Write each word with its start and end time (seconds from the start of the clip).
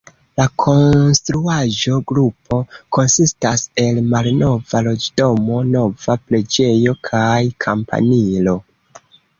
La 0.39 0.43
konstruaĵo-grupo 0.61 2.57
konsistas 2.97 3.67
el 3.85 4.01
malnova 4.15 4.83
loĝdomo, 4.91 5.63
nova 5.77 6.19
preĝejo 6.27 7.01
kaj 7.13 7.41
kampanilo. 7.69 8.61